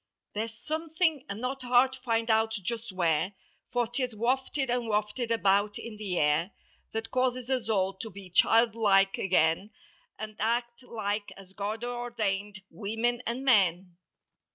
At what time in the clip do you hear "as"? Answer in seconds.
11.37-11.53